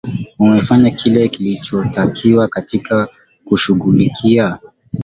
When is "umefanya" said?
0.39-0.91